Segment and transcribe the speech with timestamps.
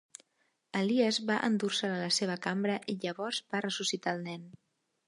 [0.79, 4.53] Elies va endur-se'l a la seva cambra i llavors va ressuscitar el nen.